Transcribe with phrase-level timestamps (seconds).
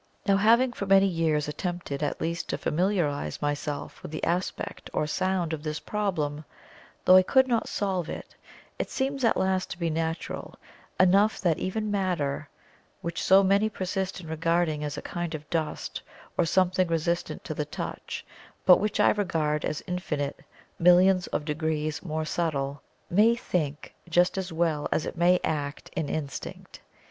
[0.25, 5.05] Now, having for many years attempted at least to familiarize myself with the aspect or
[5.05, 6.43] sound, of this problem,
[7.05, 8.33] though I could not solve it,
[8.79, 10.55] it seems at last to be natural
[10.99, 12.49] enough that even matter
[13.03, 16.01] (which so many persist in regarding as a kind of dust
[16.35, 18.25] or something resistant to the touch,
[18.65, 20.39] but which I regard as infinite
[20.79, 22.81] millions of degrees more subtle),
[23.11, 26.81] may think just as well as it may act in Instinct.